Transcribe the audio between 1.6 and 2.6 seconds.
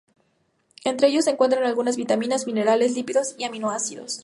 algunas vitaminas,